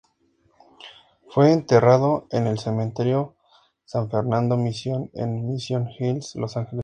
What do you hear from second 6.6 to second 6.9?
California.